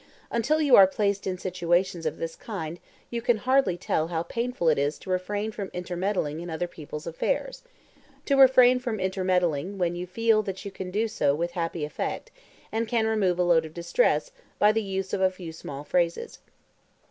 Until 0.31 0.59
you 0.59 0.75
are 0.77 0.87
placed 0.87 1.27
in 1.27 1.37
situations 1.37 2.07
of 2.07 2.17
this 2.17 2.35
kind 2.35 2.79
you 3.11 3.21
can 3.21 3.37
hardly 3.37 3.77
tell 3.77 4.07
how 4.07 4.23
painful 4.23 4.67
it 4.67 4.79
is 4.79 4.97
to 4.97 5.11
refrain 5.11 5.51
from 5.51 5.69
intermeddling 5.75 6.39
in 6.39 6.49
other 6.49 6.65
people's 6.67 7.05
affairs—to 7.05 8.35
refrain 8.35 8.79
from 8.79 8.99
intermeddling 8.99 9.77
when 9.77 9.95
you 9.95 10.07
feel 10.07 10.41
that 10.41 10.65
you 10.65 10.71
can 10.71 10.89
do 10.89 11.07
so 11.07 11.35
with 11.35 11.51
happy 11.51 11.85
effect, 11.85 12.31
and 12.71 12.87
can 12.87 13.05
remove 13.05 13.37
a 13.37 13.43
load 13.43 13.63
of 13.63 13.75
distress 13.75 14.31
by 14.57 14.71
the 14.71 14.81
use 14.81 15.13
of 15.13 15.21
a 15.21 15.29
few 15.29 15.51
small 15.53 15.83
phrases. 15.83 16.39